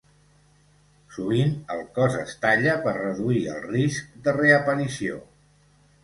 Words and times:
Sovint, 1.17 1.51
el 1.75 1.83
cos 1.97 2.15
es 2.21 2.31
talla 2.45 2.73
per 2.85 2.93
reduir 2.95 3.41
el 3.51 3.59
risc 3.65 4.17
de 4.29 4.33
reaparició. 4.39 5.19